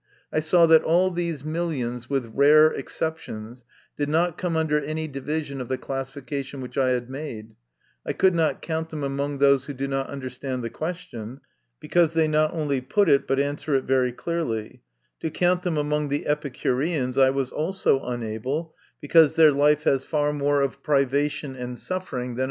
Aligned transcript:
I 0.33 0.39
saw 0.39 0.65
that 0.65 0.81
all 0.81 1.11
these 1.11 1.45
millions, 1.45 2.09
with 2.09 2.31
rare 2.33 2.71
exceptions, 2.73 3.65
did 3.97 4.09
not 4.09 4.35
come 4.35 4.57
under 4.57 4.79
any 4.83 5.07
division 5.07 5.61
of 5.61 5.67
the 5.67 5.77
classi 5.77 6.19
fication 6.23 6.59
which 6.59 6.75
I 6.75 6.89
had 6.89 7.07
made; 7.07 7.55
I 8.03 8.13
could 8.13 8.33
not 8.33 8.63
count 8.63 8.89
them 8.89 9.03
among 9.03 9.37
those 9.37 9.65
who 9.65 9.73
do 9.73 9.87
not 9.87 10.07
understand 10.09 10.63
the 10.63 10.71
question, 10.71 11.41
because 11.79 12.15
they 12.15 12.27
not 12.27 12.51
only 12.51 12.81
put 12.81 13.09
it 13.09 13.27
but 13.27 13.39
answer 13.39 13.75
it 13.75 13.83
very 13.83 14.11
clearly; 14.11 14.81
to 15.19 15.29
count 15.29 15.61
them 15.61 15.77
among 15.77 16.09
the 16.09 16.25
Epicureans 16.25 17.15
I 17.15 17.29
was 17.29 17.51
also 17.51 18.03
unable, 18.03 18.73
because 19.01 19.35
their 19.35 19.51
life 19.51 19.83
has 19.83 20.03
far 20.03 20.33
more 20.33 20.61
of 20.61 20.81
privation 20.81 21.55
and 21.55 21.77
suffering 21.77 22.21
than 22.21 22.29
MY 22.29 22.29
CONFESSION. 22.29 22.37